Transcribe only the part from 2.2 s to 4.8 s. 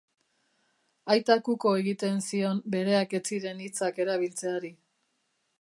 zion bereak ez ziren hitzak erabiltzeari.